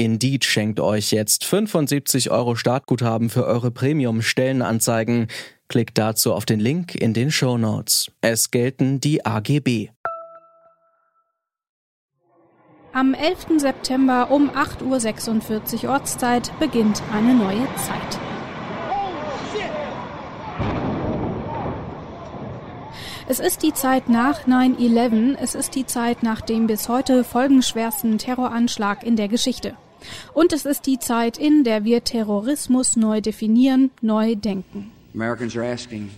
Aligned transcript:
Indeed 0.00 0.46
schenkt 0.46 0.80
euch 0.80 1.10
jetzt 1.10 1.44
75 1.44 2.30
Euro 2.30 2.54
Startguthaben 2.54 3.28
für 3.28 3.44
eure 3.44 3.70
Premium-Stellenanzeigen. 3.70 5.26
Klickt 5.68 5.98
dazu 5.98 6.32
auf 6.32 6.46
den 6.46 6.58
Link 6.58 6.94
in 6.94 7.12
den 7.12 7.30
Show 7.30 7.58
Notes. 7.58 8.10
Es 8.22 8.50
gelten 8.50 9.00
die 9.00 9.26
AGB. 9.26 9.90
Am 12.94 13.12
11. 13.12 13.60
September 13.60 14.30
um 14.30 14.48
8.46 14.48 15.84
Uhr 15.84 15.90
Ortszeit 15.90 16.50
beginnt 16.58 17.02
eine 17.12 17.34
neue 17.34 17.68
Zeit. 17.76 18.18
Es 23.28 23.38
ist 23.38 23.62
die 23.62 23.74
Zeit 23.74 24.08
nach 24.08 24.46
9-11, 24.46 25.36
es 25.38 25.54
ist 25.54 25.74
die 25.74 25.84
Zeit 25.84 26.22
nach 26.22 26.40
dem 26.40 26.66
bis 26.66 26.88
heute 26.88 27.22
folgenschwersten 27.22 28.16
Terroranschlag 28.16 29.04
in 29.04 29.16
der 29.16 29.28
Geschichte. 29.28 29.76
Und 30.34 30.52
es 30.52 30.64
ist 30.64 30.86
die 30.86 30.98
Zeit, 30.98 31.38
in 31.38 31.64
der 31.64 31.84
wir 31.84 32.04
Terrorismus 32.04 32.96
neu 32.96 33.20
definieren, 33.20 33.90
neu 34.02 34.34
denken. 34.34 34.92
Americans 35.14 35.56
are 35.56 35.64
asking, 35.64 36.10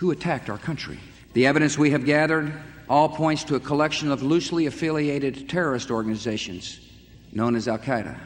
who 0.00 0.10
attacked 0.10 0.50
our 0.50 0.58
country? 0.58 0.98
The 1.34 1.46
evidence 1.46 1.78
we 1.78 1.92
have 1.92 2.04
gathered 2.04 2.52
all 2.88 3.08
points 3.08 3.44
to 3.44 3.56
a 3.56 3.60
collection 3.60 4.10
of 4.10 4.22
loosely 4.22 4.66
affiliated 4.66 5.48
terrorist 5.48 5.90
organizations 5.90 6.80
known 7.32 7.56
as 7.56 7.68
Al 7.68 7.78
Qaeda. 7.78 8.16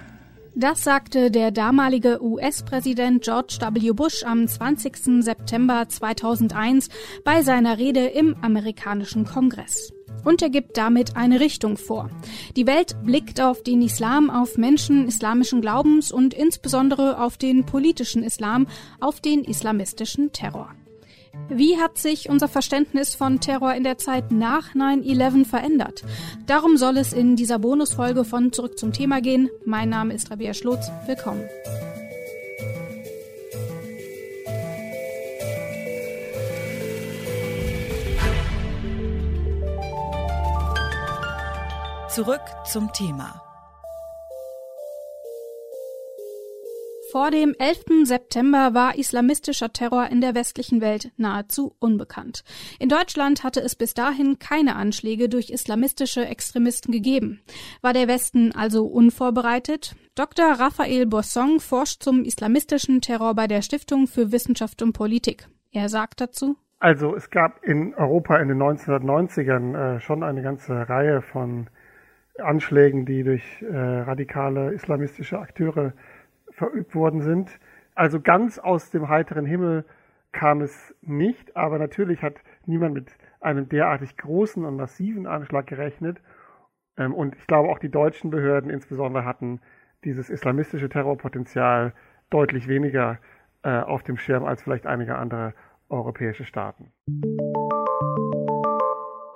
Das 0.58 0.84
sagte 0.84 1.30
der 1.30 1.50
damalige 1.50 2.18
US-Präsident 2.22 3.22
George 3.22 3.58
W. 3.60 3.92
Bush 3.92 4.24
am 4.24 4.48
20. 4.48 5.22
September 5.22 5.86
2001 5.86 6.88
bei 7.24 7.42
seiner 7.42 7.76
Rede 7.76 8.06
im 8.06 8.34
amerikanischen 8.40 9.26
Kongress. 9.26 9.92
Und 10.24 10.40
er 10.40 10.48
gibt 10.48 10.78
damit 10.78 11.14
eine 11.14 11.40
Richtung 11.40 11.76
vor. 11.76 12.08
Die 12.56 12.66
Welt 12.66 12.96
blickt 13.04 13.38
auf 13.38 13.64
den 13.64 13.82
Islam, 13.82 14.30
auf 14.30 14.56
Menschen 14.56 15.06
islamischen 15.06 15.60
Glaubens 15.60 16.10
und 16.10 16.32
insbesondere 16.32 17.20
auf 17.20 17.36
den 17.36 17.66
politischen 17.66 18.22
Islam, 18.22 18.66
auf 18.98 19.20
den 19.20 19.44
islamistischen 19.44 20.32
Terror. 20.32 20.70
Wie 21.48 21.78
hat 21.78 21.96
sich 21.96 22.28
unser 22.28 22.48
Verständnis 22.48 23.14
von 23.14 23.40
Terror 23.40 23.72
in 23.74 23.84
der 23.84 23.98
Zeit 23.98 24.32
nach 24.32 24.74
9-11 24.74 25.44
verändert? 25.44 26.02
Darum 26.46 26.76
soll 26.76 26.96
es 26.96 27.12
in 27.12 27.36
dieser 27.36 27.58
Bonusfolge 27.58 28.24
von 28.24 28.52
Zurück 28.52 28.78
zum 28.78 28.92
Thema 28.92 29.20
gehen. 29.20 29.48
Mein 29.64 29.88
Name 29.88 30.14
ist 30.14 30.30
Rabia 30.30 30.54
Schlotz. 30.54 30.90
Willkommen. 31.06 31.44
Zurück 42.08 42.40
zum 42.64 42.92
Thema. 42.92 43.45
Vor 47.16 47.30
dem 47.30 47.54
11. 47.58 48.04
September 48.04 48.74
war 48.74 48.98
islamistischer 48.98 49.72
Terror 49.72 50.06
in 50.10 50.20
der 50.20 50.34
westlichen 50.34 50.82
Welt 50.82 51.12
nahezu 51.16 51.74
unbekannt. 51.78 52.44
In 52.78 52.90
Deutschland 52.90 53.42
hatte 53.42 53.62
es 53.62 53.74
bis 53.74 53.94
dahin 53.94 54.38
keine 54.38 54.76
Anschläge 54.76 55.30
durch 55.30 55.48
islamistische 55.48 56.26
Extremisten 56.26 56.92
gegeben. 56.92 57.40
War 57.80 57.94
der 57.94 58.06
Westen 58.06 58.52
also 58.54 58.84
unvorbereitet? 58.84 59.96
Dr. 60.14 60.44
Raphael 60.60 61.06
Bossong 61.06 61.58
forscht 61.58 62.02
zum 62.02 62.22
islamistischen 62.22 63.00
Terror 63.00 63.34
bei 63.34 63.46
der 63.46 63.62
Stiftung 63.62 64.08
für 64.08 64.30
Wissenschaft 64.30 64.82
und 64.82 64.92
Politik. 64.92 65.48
Er 65.72 65.88
sagt 65.88 66.20
dazu, 66.20 66.56
also 66.80 67.16
es 67.16 67.30
gab 67.30 67.64
in 67.64 67.94
Europa 67.94 68.36
in 68.36 68.48
den 68.48 68.58
1990ern 68.58 69.96
äh, 69.96 70.00
schon 70.00 70.22
eine 70.22 70.42
ganze 70.42 70.86
Reihe 70.86 71.22
von 71.22 71.70
Anschlägen, 72.38 73.06
die 73.06 73.22
durch 73.22 73.42
äh, 73.62 73.74
radikale 73.74 74.74
islamistische 74.74 75.38
Akteure 75.38 75.94
verübt 76.56 76.94
worden 76.94 77.20
sind. 77.20 77.60
Also 77.94 78.20
ganz 78.20 78.58
aus 78.58 78.90
dem 78.90 79.08
heiteren 79.08 79.46
Himmel 79.46 79.84
kam 80.32 80.60
es 80.60 80.94
nicht, 81.00 81.56
aber 81.56 81.78
natürlich 81.78 82.22
hat 82.22 82.34
niemand 82.66 82.94
mit 82.94 83.16
einem 83.40 83.68
derartig 83.68 84.16
großen 84.16 84.64
und 84.64 84.76
massiven 84.76 85.26
Anschlag 85.26 85.66
gerechnet. 85.66 86.20
Ähm, 86.96 87.14
und 87.14 87.36
ich 87.36 87.46
glaube 87.46 87.68
auch 87.68 87.78
die 87.78 87.90
deutschen 87.90 88.30
Behörden 88.30 88.70
insbesondere 88.70 89.24
hatten 89.24 89.60
dieses 90.04 90.30
islamistische 90.30 90.88
Terrorpotenzial 90.88 91.92
deutlich 92.30 92.68
weniger 92.68 93.18
äh, 93.62 93.78
auf 93.80 94.02
dem 94.02 94.16
Schirm 94.16 94.44
als 94.44 94.62
vielleicht 94.62 94.86
einige 94.86 95.16
andere 95.16 95.54
europäische 95.88 96.44
Staaten. 96.44 96.92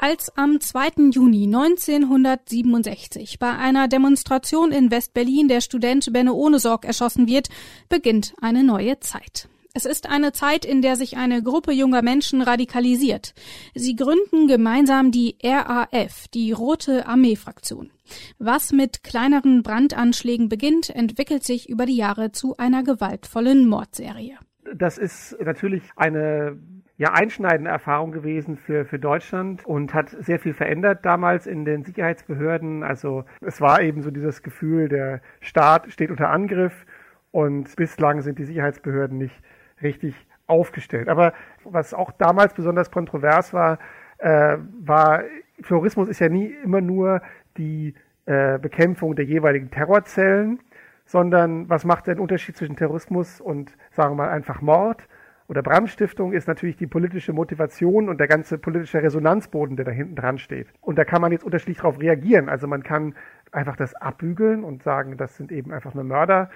Als 0.02 0.34
am 0.34 0.60
2. 0.60 1.10
Juni 1.10 1.44
1967 1.44 3.38
bei 3.38 3.50
einer 3.50 3.86
Demonstration 3.86 4.72
in 4.72 4.90
West-Berlin 4.90 5.46
der 5.46 5.60
Student 5.60 6.10
Benno 6.10 6.32
Ohnesorg 6.32 6.86
erschossen 6.86 7.26
wird, 7.26 7.50
beginnt 7.90 8.32
eine 8.40 8.64
neue 8.64 8.98
Zeit. 9.00 9.50
Es 9.74 9.84
ist 9.84 10.08
eine 10.08 10.32
Zeit, 10.32 10.64
in 10.64 10.80
der 10.80 10.96
sich 10.96 11.18
eine 11.18 11.42
Gruppe 11.42 11.72
junger 11.72 12.00
Menschen 12.00 12.40
radikalisiert. 12.40 13.34
Sie 13.74 13.94
gründen 13.94 14.48
gemeinsam 14.48 15.10
die 15.10 15.36
RAF, 15.44 16.28
die 16.32 16.52
Rote 16.52 17.06
Armee-Fraktion. 17.06 17.90
Was 18.38 18.72
mit 18.72 19.02
kleineren 19.02 19.62
Brandanschlägen 19.62 20.48
beginnt, 20.48 20.88
entwickelt 20.88 21.44
sich 21.44 21.68
über 21.68 21.84
die 21.84 21.96
Jahre 21.96 22.32
zu 22.32 22.56
einer 22.56 22.82
gewaltvollen 22.84 23.68
Mordserie. 23.68 24.38
Das 24.74 24.96
ist 24.96 25.36
natürlich 25.44 25.82
eine 25.94 26.58
ja 27.00 27.14
einschneidende 27.14 27.70
Erfahrung 27.70 28.12
gewesen 28.12 28.58
für, 28.58 28.84
für 28.84 28.98
Deutschland 28.98 29.64
und 29.64 29.94
hat 29.94 30.10
sehr 30.10 30.38
viel 30.38 30.52
verändert 30.52 31.06
damals 31.06 31.46
in 31.46 31.64
den 31.64 31.82
Sicherheitsbehörden. 31.82 32.82
Also 32.82 33.24
es 33.40 33.58
war 33.62 33.80
eben 33.80 34.02
so 34.02 34.10
dieses 34.10 34.42
Gefühl, 34.42 34.90
der 34.90 35.22
Staat 35.40 35.90
steht 35.90 36.10
unter 36.10 36.28
Angriff 36.28 36.84
und 37.30 37.74
bislang 37.74 38.20
sind 38.20 38.38
die 38.38 38.44
Sicherheitsbehörden 38.44 39.16
nicht 39.16 39.34
richtig 39.80 40.14
aufgestellt. 40.46 41.08
Aber 41.08 41.32
was 41.64 41.94
auch 41.94 42.12
damals 42.12 42.52
besonders 42.52 42.90
kontrovers 42.90 43.54
war, 43.54 43.78
äh, 44.18 44.58
war, 44.82 45.22
Terrorismus 45.66 46.06
ist 46.10 46.18
ja 46.18 46.28
nie 46.28 46.54
immer 46.62 46.82
nur 46.82 47.22
die 47.56 47.94
äh, 48.26 48.58
Bekämpfung 48.58 49.16
der 49.16 49.24
jeweiligen 49.24 49.70
Terrorzellen, 49.70 50.60
sondern 51.06 51.66
was 51.70 51.86
macht 51.86 52.08
den 52.08 52.18
Unterschied 52.18 52.58
zwischen 52.58 52.76
Terrorismus 52.76 53.40
und, 53.40 53.74
sagen 53.90 54.12
wir 54.12 54.24
mal, 54.26 54.28
einfach 54.28 54.60
Mord? 54.60 55.08
Oder 55.50 55.64
Brandstiftung 55.64 56.32
ist 56.32 56.46
natürlich 56.46 56.76
die 56.76 56.86
politische 56.86 57.32
Motivation 57.32 58.08
und 58.08 58.20
der 58.20 58.28
ganze 58.28 58.56
politische 58.56 59.02
Resonanzboden, 59.02 59.74
der 59.74 59.84
da 59.84 59.90
hinten 59.90 60.14
dran 60.14 60.38
steht. 60.38 60.68
Und 60.80 60.96
da 60.96 61.04
kann 61.04 61.20
man 61.20 61.32
jetzt 61.32 61.42
unterschiedlich 61.42 61.78
darauf 61.78 62.00
reagieren. 62.00 62.48
Also 62.48 62.68
man 62.68 62.84
kann 62.84 63.16
einfach 63.50 63.74
das 63.74 63.92
abbügeln 63.96 64.62
und 64.62 64.84
sagen, 64.84 65.16
das 65.16 65.36
sind 65.36 65.50
eben 65.50 65.72
einfach 65.72 65.92
nur 65.92 66.04
Mörder. 66.04 66.50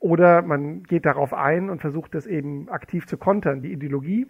Oder 0.00 0.42
man 0.42 0.82
geht 0.82 1.06
darauf 1.06 1.32
ein 1.32 1.70
und 1.70 1.80
versucht 1.82 2.16
das 2.16 2.26
eben 2.26 2.68
aktiv 2.68 3.06
zu 3.06 3.16
kontern. 3.16 3.62
Die 3.62 3.70
Ideologie, 3.70 4.26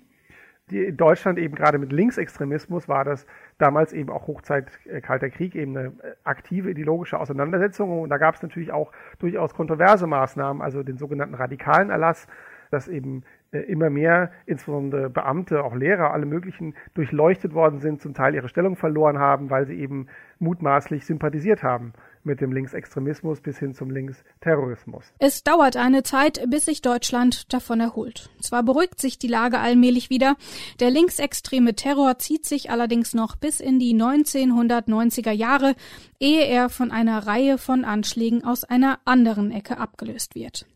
die 0.69 0.85
in 0.85 0.99
Deutschland 0.99 1.39
eben 1.39 1.55
gerade 1.55 1.79
mit 1.79 1.91
Linksextremismus 1.91 2.91
war 2.91 3.07
das 3.07 3.25
damals 3.57 3.95
eben 3.95 4.11
auch 4.11 4.27
Hochzeit 4.27 4.67
äh, 4.85 5.01
Kalter 5.01 5.31
Krieg 5.31 5.55
eben 5.55 5.75
eine 5.75 5.89
äh, 5.89 5.93
aktive 6.23 6.71
ideologische 6.71 7.19
Auseinandersetzung. 7.19 8.03
Und 8.03 8.11
da 8.11 8.19
gab 8.19 8.35
es 8.35 8.43
natürlich 8.43 8.73
auch 8.73 8.93
durchaus 9.21 9.55
kontroverse 9.55 10.07
Maßnahmen, 10.07 10.61
also 10.61 10.83
den 10.83 10.99
sogenannten 10.99 11.35
radikalen 11.35 11.89
Erlass, 11.89 12.27
dass 12.71 12.89
eben 12.89 13.25
immer 13.53 13.91
mehr, 13.91 14.31
insbesondere 14.47 15.11
Beamte, 15.11 15.63
auch 15.63 15.75
Lehrer, 15.75 16.13
alle 16.13 16.27
möglichen, 16.27 16.75
durchleuchtet 16.95 17.55
worden 17.55 17.81
sind, 17.81 18.01
zum 18.01 18.15
Teil 18.15 18.35
ihre 18.35 18.49
Stellung 18.49 18.77
verloren 18.77 19.19
haben, 19.19 19.51
weil 19.51 19.67
sie 19.67 19.79
eben 19.79 20.07
mutmaßlich 20.39 21.05
sympathisiert 21.05 21.63
haben 21.63 21.93
mit 22.25 22.41
dem 22.41 22.53
Linksextremismus 22.53 23.41
bis 23.41 23.59
hin 23.59 23.75
zum 23.75 23.91
Linksterrorismus. 23.91 25.13
Es 25.19 25.43
dauert 25.43 25.77
eine 25.77 26.03
Zeit, 26.03 26.43
bis 26.49 26.67
sich 26.67 26.83
Deutschland 26.83 27.53
davon 27.53 27.81
erholt. 27.81 28.31
Zwar 28.41 28.63
beruhigt 28.63 29.01
sich 29.01 29.19
die 29.19 29.29
Lage 29.29 29.59
allmählich 29.59 30.11
wieder, 30.11 30.37
der 30.81 30.91
linksextreme 30.91 31.75
Terror 31.75 32.19
zieht 32.19 32.47
sich 32.47 32.71
allerdings 32.71 33.15
noch 33.15 33.37
bis 33.37 33.61
in 33.61 33.79
die 33.79 33.95
1990er 33.95 35.33
Jahre, 35.33 35.75
ehe 36.21 36.47
er 36.47 36.69
von 36.69 36.91
einer 36.91 37.27
Reihe 37.27 37.59
von 37.59 37.85
Anschlägen 37.85 38.45
aus 38.45 38.65
einer 38.65 39.01
anderen 39.05 39.51
Ecke 39.51 39.79
abgelöst 39.79 40.35
wird. 40.35 40.67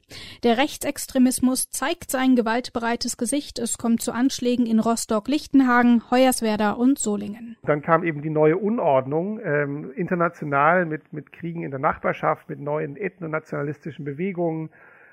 Der 0.44 0.56
Rechtsextremismus 0.56 1.70
zeigt 1.70 2.10
sein 2.10 2.37
gewaltbereites 2.37 3.16
Gesicht. 3.16 3.58
Es 3.58 3.76
kommt 3.76 4.02
zu 4.02 4.12
Anschlägen 4.12 4.64
in 4.66 4.78
Rostock-Lichtenhagen, 4.78 6.02
Hoyerswerda 6.10 6.72
und 6.72 6.98
Solingen. 6.98 7.56
Dann 7.64 7.82
kam 7.82 8.04
eben 8.04 8.22
die 8.22 8.31
neue 8.31 8.56
Unordnung, 8.56 9.40
ähm, 9.43 9.90
international 9.96 10.87
mit, 10.87 11.12
mit 11.12 11.32
Kriegen 11.36 11.62
in 11.62 11.70
der 11.70 11.80
Nachbarschaft, 11.80 12.48
mit 12.48 12.60
neuen 12.60 12.96
ethnonationalistischen 12.96 14.04
Bewegungen 14.04 14.70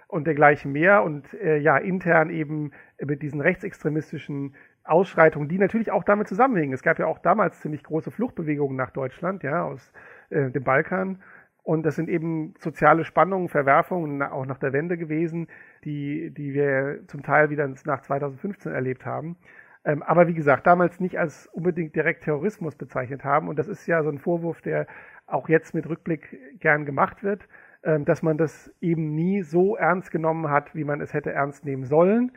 und 0.08 0.26
dergleichen 0.26 0.72
mehr 0.72 1.04
und 1.04 1.34
äh, 1.34 1.58
ja 1.58 1.78
intern 1.78 2.30
eben 2.30 2.72
mit 3.00 3.22
diesen 3.22 3.42
rechtsextremistischen 3.42 4.56
Ausschreitungen, 4.84 5.48
die 5.48 5.58
natürlich 5.58 5.92
auch 5.92 6.04
damit 6.04 6.28
zusammenhängen. 6.28 6.74
Es 6.74 6.84
gab 6.84 7.00
ja 7.00 7.08
auch 7.08 7.20
damals 7.20 7.62
ziemlich 7.62 7.84
große 7.84 8.12
Fluchtbewegungen 8.12 8.76
nach 8.76 8.92
Deutschland, 8.92 9.44
ja, 9.44 9.64
aus 9.64 9.94
äh, 10.30 10.52
dem 10.52 10.64
Balkan. 10.64 11.22
Und 11.64 11.84
das 11.84 11.96
sind 11.96 12.10
eben 12.10 12.54
soziale 12.60 13.06
Spannungen, 13.06 13.48
Verwerfungen, 13.48 14.22
auch 14.22 14.46
nach 14.46 14.60
der 14.60 14.74
Wende 14.74 14.98
gewesen, 14.98 15.48
die, 15.86 16.32
die 16.32 16.54
wir 16.54 17.00
zum 17.08 17.24
Teil 17.24 17.50
wieder 17.50 17.68
nach 17.86 18.02
2015 18.02 18.74
erlebt 18.74 19.06
haben. 19.06 19.38
Ähm, 19.86 20.04
aber 20.04 20.28
wie 20.28 20.34
gesagt, 20.34 20.66
damals 20.68 21.00
nicht 21.00 21.20
als 21.20 21.48
unbedingt 21.48 21.96
direkt 21.96 22.24
Terrorismus 22.24 22.76
bezeichnet 22.76 23.24
haben. 23.24 23.48
Und 23.48 23.60
das 23.60 23.68
ist 23.68 23.86
ja 23.88 24.04
so 24.04 24.10
ein 24.10 24.20
Vorwurf, 24.20 24.62
der 24.62 24.88
auch 25.28 25.50
jetzt 25.50 25.74
mit 25.74 25.88
Rückblick 25.88 26.60
gern 26.60 26.86
gemacht 26.86 27.24
wird, 27.24 27.48
ähm, 27.84 28.06
dass 28.06 28.24
man 28.24 28.38
das 28.38 28.74
eben 28.82 29.16
nie 29.16 29.42
so 29.42 29.76
ernst 29.76 30.12
genommen 30.12 30.50
hat, 30.50 30.74
wie 30.76 30.84
man 30.84 31.02
es 31.02 31.14
hätte 31.14 31.32
ernst 31.32 31.66
nehmen 31.66 31.86
sollen 31.86 32.32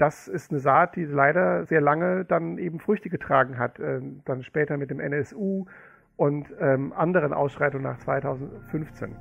das 0.00 0.28
ist 0.28 0.50
eine 0.50 0.60
Saat, 0.60 0.96
die 0.96 1.04
leider 1.04 1.66
sehr 1.66 1.82
lange 1.82 2.24
dann 2.24 2.56
eben 2.56 2.80
Früchte 2.80 3.10
getragen 3.10 3.58
hat. 3.58 3.78
Ähm, 3.78 4.22
dann 4.24 4.42
später 4.42 4.78
mit 4.78 4.90
dem 4.90 4.98
NSU 4.98 5.66
und 6.16 6.46
ähm, 6.58 6.94
anderen 6.94 7.34
Ausschreitungen 7.34 7.84
nach 7.84 7.98
2015. 7.98 9.14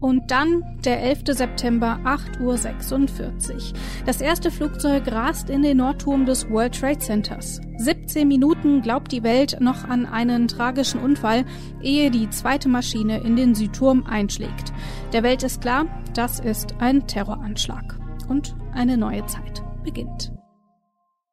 Und 0.00 0.30
dann 0.30 0.62
der 0.84 1.02
11. 1.02 1.22
September, 1.28 1.98
8.46 2.04 3.54
Uhr. 3.54 3.78
Das 4.04 4.20
erste 4.20 4.50
Flugzeug 4.50 5.10
rast 5.10 5.48
in 5.48 5.62
den 5.62 5.78
Nordturm 5.78 6.26
des 6.26 6.50
World 6.50 6.78
Trade 6.78 6.98
Centers. 6.98 7.60
17 7.78 8.28
Minuten 8.28 8.82
glaubt 8.82 9.12
die 9.12 9.22
Welt 9.22 9.56
noch 9.60 9.88
an 9.88 10.06
einen 10.06 10.48
tragischen 10.48 11.00
Unfall, 11.00 11.44
ehe 11.82 12.10
die 12.10 12.28
zweite 12.30 12.68
Maschine 12.68 13.20
in 13.20 13.36
den 13.36 13.54
Südturm 13.54 14.04
einschlägt. 14.06 14.72
Der 15.12 15.22
Welt 15.22 15.42
ist 15.42 15.62
klar, 15.62 15.86
das 16.14 16.40
ist 16.40 16.74
ein 16.78 17.06
Terroranschlag 17.06 17.98
und 18.28 18.56
eine 18.72 18.96
neue 18.96 19.24
Zeit 19.26 19.62
beginnt. 19.82 20.32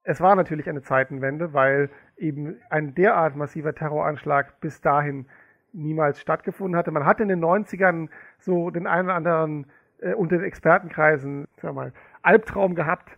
Es 0.03 0.19
war 0.19 0.35
natürlich 0.35 0.67
eine 0.67 0.81
Zeitenwende, 0.81 1.53
weil 1.53 1.89
eben 2.17 2.57
ein 2.69 2.93
derart 2.93 3.35
massiver 3.35 3.73
Terroranschlag 3.73 4.59
bis 4.59 4.81
dahin 4.81 5.27
niemals 5.73 6.21
stattgefunden 6.21 6.77
hatte. 6.77 6.91
Man 6.91 7.05
hatte 7.05 7.23
in 7.23 7.29
den 7.29 7.43
90ern 7.43 8.09
so 8.39 8.69
den 8.69 8.87
einen 8.87 9.07
oder 9.07 9.15
anderen 9.15 9.65
äh, 9.99 10.13
unter 10.13 10.37
den 10.37 10.45
Expertenkreisen, 10.45 11.47
sag 11.61 11.73
mal, 11.73 11.93
Albtraum 12.21 12.75
gehabt, 12.75 13.17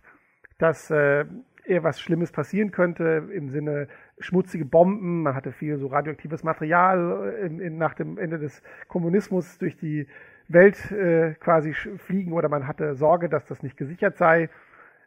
dass 0.58 0.90
äh, 0.90 1.24
eher 1.64 1.84
was 1.84 2.00
Schlimmes 2.00 2.32
passieren 2.32 2.70
könnte 2.70 3.28
im 3.32 3.50
Sinne 3.50 3.88
schmutzige 4.18 4.64
Bomben. 4.64 5.22
Man 5.22 5.34
hatte 5.34 5.52
viel 5.52 5.76
so 5.78 5.88
radioaktives 5.88 6.42
Material 6.42 7.34
äh, 7.40 7.46
in, 7.46 7.60
in, 7.60 7.78
nach 7.78 7.94
dem 7.94 8.18
Ende 8.18 8.38
des 8.38 8.62
Kommunismus 8.88 9.58
durch 9.58 9.76
die 9.76 10.06
Welt 10.48 10.90
äh, 10.92 11.34
quasi 11.34 11.72
fliegen 11.74 12.32
oder 12.32 12.48
man 12.48 12.66
hatte 12.66 12.94
Sorge, 12.94 13.28
dass 13.28 13.46
das 13.46 13.62
nicht 13.62 13.76
gesichert 13.76 14.16
sei. 14.16 14.48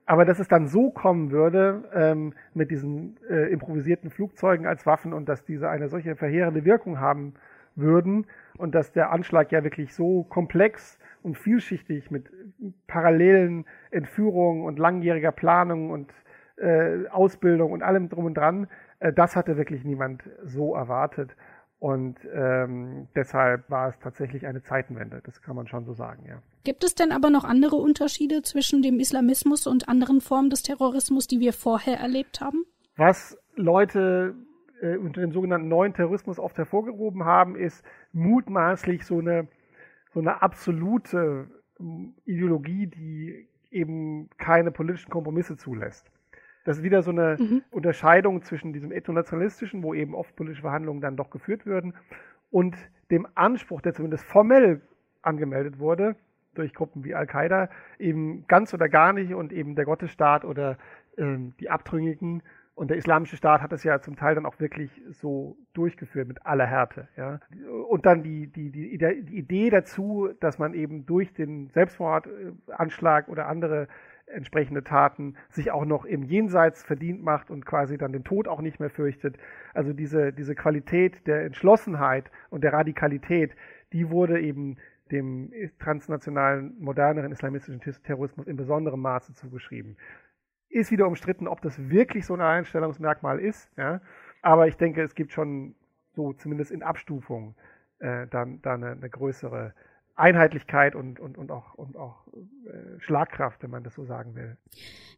Aber 0.09 0.25
dass 0.25 0.39
es 0.39 0.47
dann 0.47 0.65
so 0.67 0.89
kommen 0.89 1.29
würde 1.29 1.83
ähm, 1.93 2.33
mit 2.55 2.71
diesen 2.71 3.17
äh, 3.29 3.51
improvisierten 3.51 4.09
Flugzeugen 4.09 4.65
als 4.65 4.87
Waffen 4.87 5.13
und 5.13 5.29
dass 5.29 5.45
diese 5.45 5.69
eine 5.69 5.87
solche 5.87 6.15
verheerende 6.15 6.65
Wirkung 6.65 6.99
haben 6.99 7.35
würden 7.75 8.25
und 8.57 8.73
dass 8.73 8.91
der 8.91 9.11
Anschlag 9.11 9.51
ja 9.51 9.63
wirklich 9.63 9.93
so 9.93 10.23
komplex 10.23 10.97
und 11.21 11.37
vielschichtig 11.37 12.09
mit 12.09 12.31
parallelen 12.87 13.65
Entführungen 13.91 14.63
und 14.63 14.79
langjähriger 14.79 15.31
Planung 15.31 15.91
und 15.91 16.11
äh, 16.57 17.07
Ausbildung 17.09 17.71
und 17.71 17.83
allem 17.83 18.09
drum 18.09 18.25
und 18.25 18.33
dran, 18.33 18.67
äh, 18.99 19.13
das 19.13 19.35
hatte 19.35 19.57
wirklich 19.57 19.83
niemand 19.83 20.23
so 20.43 20.73
erwartet. 20.73 21.35
Und 21.79 22.17
ähm, 22.33 23.07
deshalb 23.15 23.69
war 23.69 23.87
es 23.87 23.99
tatsächlich 23.99 24.45
eine 24.45 24.61
Zeitenwende, 24.61 25.21
das 25.23 25.41
kann 25.41 25.55
man 25.55 25.67
schon 25.67 25.85
so 25.85 25.93
sagen, 25.93 26.25
ja. 26.27 26.41
Gibt 26.65 26.83
es 26.83 26.93
denn 26.93 27.13
aber 27.13 27.29
noch 27.29 27.45
andere 27.45 27.77
Unterschiede 27.77 28.41
zwischen 28.41 28.81
dem 28.81 28.99
Islamismus 28.99 29.65
und 29.65 29.87
anderen 29.87 30.19
Formen 30.19 30.49
des 30.49 30.61
Terrorismus, 30.61 31.27
die 31.27 31.39
wir 31.39 31.53
vorher 31.53 31.97
erlebt 31.97 32.41
haben? 32.41 32.65
Was 32.97 33.37
Leute 33.55 34.35
äh, 34.81 34.97
unter 34.97 35.21
dem 35.21 35.31
sogenannten 35.31 35.69
neuen 35.69 35.93
Terrorismus 35.93 36.37
oft 36.37 36.57
hervorgehoben 36.57 37.23
haben, 37.23 37.55
ist 37.55 37.81
mutmaßlich 38.11 39.05
so 39.05 39.19
eine, 39.19 39.47
so 40.13 40.19
eine 40.19 40.41
absolute 40.41 41.47
Ideologie, 42.25 42.87
die 42.87 43.47
eben 43.71 44.29
keine 44.37 44.71
politischen 44.71 45.09
Kompromisse 45.09 45.55
zulässt. 45.55 46.11
Das 46.65 46.77
ist 46.77 46.83
wieder 46.83 47.01
so 47.01 47.11
eine 47.11 47.37
mhm. 47.39 47.63
Unterscheidung 47.71 48.41
zwischen 48.43 48.73
diesem 48.73 48.91
ethnonationalistischen, 48.91 49.83
wo 49.83 49.93
eben 49.93 50.13
oft 50.13 50.35
politische 50.35 50.61
Verhandlungen 50.61 51.01
dann 51.01 51.15
doch 51.15 51.29
geführt 51.29 51.65
würden, 51.65 51.93
und 52.51 52.75
dem 53.11 53.27
Anspruch, 53.35 53.81
der 53.81 53.93
zumindest 53.93 54.23
formell 54.25 54.81
angemeldet 55.21 55.79
wurde, 55.79 56.15
durch 56.55 56.73
Gruppen 56.73 57.03
wie 57.03 57.13
Al-Qaida, 57.13 57.69
eben 57.99 58.45
ganz 58.47 58.73
oder 58.73 58.89
gar 58.89 59.13
nicht 59.13 59.33
und 59.33 59.53
eben 59.53 59.75
der 59.75 59.85
Gottesstaat 59.85 60.45
oder 60.45 60.77
ähm, 61.17 61.53
die 61.59 61.69
Abtrünnigen 61.69 62.41
und 62.79 62.89
der 62.89 62.97
Islamische 62.97 63.35
Staat 63.35 63.61
hat 63.61 63.73
es 63.73 63.83
ja 63.83 63.99
zum 63.99 64.15
Teil 64.15 64.35
dann 64.35 64.45
auch 64.45 64.57
wirklich 64.61 64.89
so 65.09 65.57
durchgeführt 65.73 66.29
mit 66.29 66.45
aller 66.45 66.65
Härte. 66.65 67.09
Ja. 67.17 67.41
Und 67.89 68.05
dann 68.05 68.23
die, 68.23 68.47
die, 68.47 68.71
die, 68.71 68.97
die 68.97 69.37
Idee 69.37 69.69
dazu, 69.69 70.29
dass 70.39 70.59
man 70.59 70.73
eben 70.73 71.05
durch 71.05 71.33
den 71.33 71.69
Selbstmordanschlag 71.71 73.27
oder 73.27 73.47
andere 73.47 73.89
entsprechende 74.29 74.83
Taten 74.83 75.35
sich 75.49 75.71
auch 75.71 75.85
noch 75.85 76.05
im 76.05 76.23
Jenseits 76.23 76.83
verdient 76.83 77.23
macht 77.23 77.49
und 77.49 77.65
quasi 77.65 77.97
dann 77.97 78.11
den 78.11 78.23
Tod 78.23 78.47
auch 78.47 78.61
nicht 78.61 78.79
mehr 78.79 78.89
fürchtet. 78.89 79.37
Also 79.73 79.93
diese, 79.93 80.33
diese 80.33 80.55
Qualität 80.55 81.25
der 81.27 81.43
Entschlossenheit 81.45 82.31
und 82.49 82.63
der 82.63 82.73
Radikalität, 82.73 83.55
die 83.93 84.09
wurde 84.09 84.39
eben 84.39 84.77
dem 85.11 85.51
transnationalen, 85.79 86.75
moderneren 86.79 87.31
islamistischen 87.31 87.81
Terrorismus 88.03 88.47
in 88.47 88.57
besonderem 88.57 89.01
Maße 89.01 89.33
zugeschrieben. 89.33 89.97
Ist 90.69 90.91
wieder 90.91 91.07
umstritten, 91.07 91.47
ob 91.47 91.61
das 91.61 91.89
wirklich 91.89 92.25
so 92.25 92.35
ein 92.35 92.41
Einstellungsmerkmal 92.41 93.39
ist, 93.39 93.71
ja. 93.75 94.01
Aber 94.41 94.67
ich 94.67 94.77
denke, 94.77 95.01
es 95.01 95.15
gibt 95.15 95.31
schon 95.31 95.75
so 96.13 96.33
zumindest 96.33 96.71
in 96.71 96.83
Abstufung 96.83 97.55
äh, 97.99 98.27
dann, 98.27 98.61
dann 98.61 98.83
eine, 98.83 98.93
eine 98.93 99.09
größere 99.09 99.73
Einheitlichkeit 100.19 100.95
und, 100.95 101.19
und, 101.19 101.37
und 101.37 101.51
auch, 101.51 101.73
und 101.75 101.95
auch 101.97 102.27
äh, 102.27 102.99
Schlagkraft, 102.99 103.63
wenn 103.63 103.71
man 103.71 103.83
das 103.83 103.95
so 103.95 104.05
sagen 104.05 104.35
will. 104.35 104.57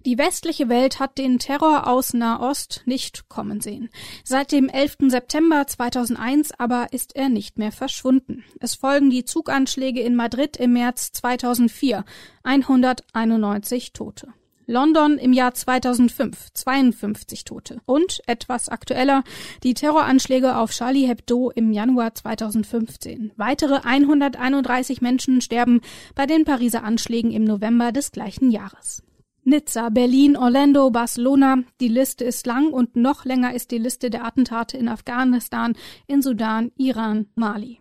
Die 0.06 0.18
westliche 0.18 0.70
Welt 0.70 1.00
hat 1.00 1.18
den 1.18 1.40
Terror 1.40 1.88
aus 1.88 2.14
Nahost 2.14 2.84
nicht 2.86 3.30
kommen 3.30 3.62
sehen. 3.62 3.90
Seit 4.24 4.52
dem 4.52 4.70
11. 4.70 4.98
September 5.10 5.68
2001 5.68 6.60
aber 6.60 6.88
ist 6.92 7.16
er 7.16 7.30
nicht 7.30 7.58
mehr 7.58 7.72
verschwunden. 7.72 8.44
Es 8.60 8.76
folgen 8.76 9.10
die 9.10 9.26
Zuganschläge 9.26 10.02
in 10.02 10.16
Madrid 10.16 10.58
im 10.58 10.74
März 10.74 11.12
2004, 11.12 12.04
191 12.44 13.94
Tote. 13.94 14.34
London 14.72 15.18
im 15.18 15.34
Jahr 15.34 15.54
2005 15.54 16.54
52 16.54 17.44
Tote. 17.44 17.82
Und 17.86 18.22
etwas 18.26 18.70
aktueller 18.70 19.24
die 19.64 19.74
Terroranschläge 19.74 20.56
auf 20.56 20.72
Charlie 20.72 21.08
Hebdo 21.08 21.52
im 21.54 21.72
Januar 21.72 22.16
2015. 22.16 23.34
Weitere 23.36 23.82
131 23.84 25.02
Menschen 25.02 25.42
sterben 25.42 25.82
bei 26.16 26.26
den 26.26 26.46
Pariser 26.46 26.84
Anschlägen 26.84 27.32
im 27.32 27.44
November 27.44 27.92
des 27.92 28.12
gleichen 28.12 28.50
Jahres. 28.50 29.04
Nizza, 29.44 29.90
Berlin, 29.90 30.38
Orlando, 30.38 30.90
Barcelona. 30.92 31.64
Die 31.80 31.88
Liste 31.88 32.24
ist 32.24 32.46
lang 32.46 32.72
und 32.72 32.96
noch 32.96 33.26
länger 33.26 33.54
ist 33.54 33.72
die 33.72 33.80
Liste 33.80 34.10
der 34.10 34.24
Attentate 34.24 34.78
in 34.78 34.88
Afghanistan, 34.88 35.76
in 36.08 36.22
Sudan, 36.22 36.72
Iran, 36.78 37.28
Mali. 37.36 37.80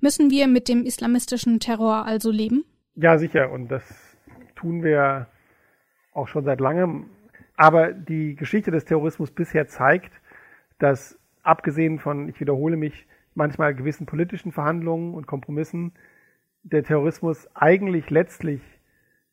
Müssen 0.00 0.30
wir 0.30 0.46
mit 0.46 0.68
dem 0.68 0.84
islamistischen 0.84 1.60
Terror 1.60 2.06
also 2.06 2.30
leben? 2.30 2.64
Ja, 2.94 3.18
sicher. 3.18 3.50
Und 3.50 3.68
das 3.68 3.82
tun 4.54 4.82
wir 4.82 5.26
auch 6.12 6.28
schon 6.28 6.44
seit 6.44 6.60
langem. 6.60 7.06
Aber 7.56 7.92
die 7.92 8.34
Geschichte 8.36 8.70
des 8.70 8.84
Terrorismus 8.84 9.30
bisher 9.30 9.68
zeigt, 9.68 10.12
dass 10.78 11.18
abgesehen 11.42 11.98
von, 11.98 12.28
ich 12.28 12.40
wiederhole 12.40 12.76
mich, 12.76 13.06
manchmal 13.34 13.74
gewissen 13.74 14.06
politischen 14.06 14.52
Verhandlungen 14.52 15.14
und 15.14 15.26
Kompromissen, 15.26 15.92
der 16.62 16.82
Terrorismus 16.82 17.48
eigentlich 17.54 18.10
letztlich 18.10 18.60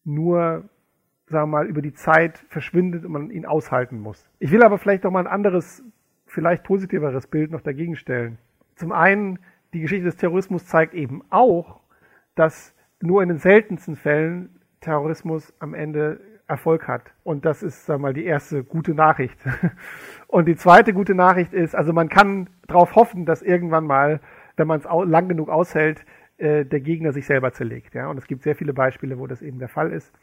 nur, 0.04 0.70
sagen 1.28 1.52
wir 1.52 1.58
mal, 1.58 1.68
über 1.68 1.82
die 1.82 1.94
Zeit 1.94 2.38
verschwindet 2.48 3.06
und 3.06 3.12
man 3.12 3.32
ihn 3.32 3.46
aushalten 3.46 4.00
muss. 4.00 4.30
Ich 4.40 4.52
will 4.52 4.64
aber 4.64 4.78
vielleicht 4.78 5.04
noch 5.04 5.12
mal 5.12 5.20
ein 5.20 5.28
anderes, 5.28 5.84
vielleicht 6.26 6.64
positiveres 6.64 7.28
Bild 7.28 7.52
noch 7.52 7.62
dagegen 7.62 7.96
stellen. 7.96 8.38
Zum 8.76 8.92
einen, 8.92 9.40
die 9.74 9.82
Geschichte 9.82 10.06
des 10.06 10.18
Terrorismus 10.18 10.66
zeigt 10.66 10.94
eben 10.94 11.24
auch, 11.30 11.82
dass 12.36 12.74
nur 13.02 13.22
in 13.24 13.30
den 13.30 13.40
seltensten 13.40 13.96
Fällen 13.96 14.62
Terrorismus 14.80 15.54
am 15.60 15.74
Ende 15.74 16.22
Erfolg 16.48 16.88
hat. 16.88 17.14
Und 17.24 17.46
das 17.46 17.64
ist, 17.64 17.86
sag 17.86 18.00
mal, 18.00 18.14
die 18.14 18.26
erste 18.26 18.64
gute 18.64 18.94
Nachricht. 18.94 19.38
Und 20.28 20.48
die 20.48 20.56
zweite 20.56 20.94
gute 20.94 21.16
Nachricht 21.16 21.54
ist, 21.54 21.76
also 21.76 21.94
man 21.94 22.10
kann 22.10 22.50
darauf 22.68 22.96
hoffen, 22.96 23.26
dass 23.26 23.42
irgendwann 23.42 23.86
mal, 23.86 24.20
wenn 24.56 24.68
man 24.68 24.80
es 24.80 24.86
lang 24.86 25.28
genug 25.28 25.50
aushält, 25.50 26.06
äh, 26.38 26.66
der 26.66 26.80
Gegner 26.80 27.12
sich 27.12 27.26
selber 27.26 27.52
zerlegt. 27.52 27.96
Ja? 27.96 28.08
Und 28.08 28.18
es 28.18 28.28
gibt 28.28 28.44
sehr 28.44 28.56
viele 28.56 28.74
Beispiele, 28.74 29.20
wo 29.20 29.28
das 29.28 29.42
eben 29.42 29.60
der 29.60 29.70
Fall 29.70 29.92
ist. 29.92 30.14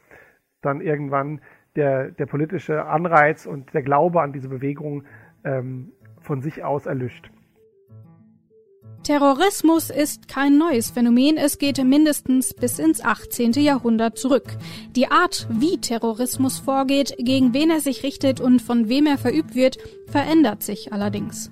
Dann 0.62 0.80
irgendwann 0.80 1.40
der, 1.76 2.10
der 2.10 2.26
politische 2.26 2.86
Anreiz 2.86 3.46
und 3.46 3.74
der 3.74 3.82
Glaube 3.82 4.22
an 4.22 4.32
diese 4.32 4.48
Bewegung 4.48 5.04
ähm, 5.44 5.92
von 6.20 6.40
sich 6.40 6.64
aus 6.64 6.86
erlischt. 6.86 7.30
Terrorismus 9.04 9.90
ist 9.90 10.28
kein 10.28 10.56
neues 10.56 10.90
Phänomen, 10.90 11.36
es 11.36 11.58
geht 11.58 11.76
mindestens 11.84 12.54
bis 12.54 12.78
ins 12.78 13.02
18. 13.02 13.52
Jahrhundert 13.52 14.18
zurück. 14.18 14.56
Die 14.96 15.10
Art, 15.10 15.46
wie 15.50 15.76
Terrorismus 15.76 16.58
vorgeht, 16.58 17.14
gegen 17.18 17.52
wen 17.52 17.68
er 17.68 17.80
sich 17.80 18.02
richtet 18.02 18.40
und 18.40 18.62
von 18.62 18.88
wem 18.88 19.04
er 19.04 19.18
verübt 19.18 19.54
wird, 19.54 19.76
verändert 20.06 20.62
sich 20.62 20.94
allerdings. 20.94 21.50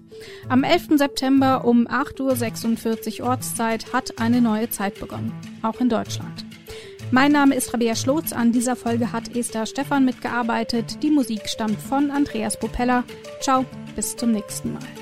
Am 0.49 0.65
11. 0.65 0.97
September 0.97 1.67
um 1.67 1.87
8.46 1.87 3.21
Uhr 3.21 3.29
Ortszeit 3.29 3.93
hat 3.93 4.19
eine 4.19 4.41
neue 4.41 4.71
Zeit 4.71 4.99
begonnen, 4.99 5.35
auch 5.61 5.79
in 5.79 5.91
Deutschland. 5.91 6.47
Mein 7.11 7.33
Name 7.33 7.55
ist 7.55 7.75
Rabea 7.75 7.95
Schlotz. 7.95 8.33
An 8.33 8.53
dieser 8.53 8.77
Folge 8.77 9.13
hat 9.13 9.37
Esther 9.37 9.67
Stefan 9.67 10.07
mitgearbeitet. 10.07 11.03
Die 11.03 11.11
Musik 11.11 11.47
stammt 11.51 11.79
von 11.79 12.11
Andreas 12.11 12.59
Popella. 12.59 13.05
Ciao, 13.43 13.67
bis 13.95 14.17
zum 14.17 14.33
nächsten 14.33 14.73
Mal. 14.73 15.02